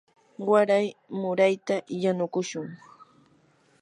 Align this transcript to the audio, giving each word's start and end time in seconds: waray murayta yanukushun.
waray 0.49 0.87
murayta 1.19 1.75
yanukushun. 2.03 2.67